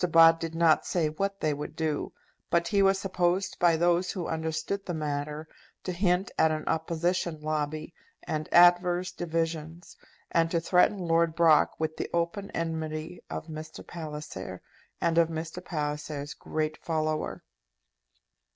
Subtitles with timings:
[0.11, 2.11] Bott did not say what they would do;
[2.49, 5.47] but he was supposed by those who understood the matter
[5.83, 7.93] to hint at an Opposition lobby,
[8.23, 9.95] and adverse divisions,
[10.31, 13.85] and to threaten Lord Brock with the open enmity of Mr.
[13.85, 14.63] Palliser,
[14.99, 15.63] and of Mr.
[15.63, 17.43] Palliser's great follower.